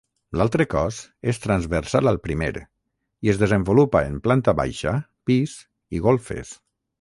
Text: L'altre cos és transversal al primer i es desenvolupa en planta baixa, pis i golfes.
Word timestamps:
L'altre 0.39 0.65
cos 0.69 1.01
és 1.33 1.39
transversal 1.43 2.11
al 2.11 2.17
primer 2.23 2.49
i 3.27 3.33
es 3.35 3.41
desenvolupa 3.43 4.03
en 4.13 4.17
planta 4.29 4.57
baixa, 4.63 4.95
pis 5.31 5.55
i 5.99 6.03
golfes. 6.09 6.57